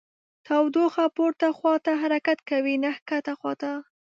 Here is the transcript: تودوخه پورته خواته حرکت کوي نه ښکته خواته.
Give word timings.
تودوخه 0.45 1.05
پورته 1.15 1.47
خواته 1.57 1.91
حرکت 2.01 2.39
کوي 2.49 2.75
نه 2.83 2.89
ښکته 2.97 3.33
خواته. 3.39 3.71